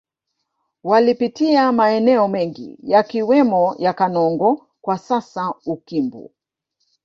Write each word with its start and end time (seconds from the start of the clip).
Walipita 0.83 1.71
maeneo 1.71 2.27
mengi 2.27 2.77
yakiwemo 2.83 3.75
ya 3.79 3.93
Kanongo 3.93 4.67
kwa 4.81 4.97
sasa 4.97 5.53
Ukimbu 5.65 6.31